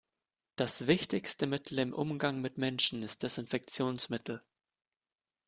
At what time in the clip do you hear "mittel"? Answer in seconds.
1.45-1.77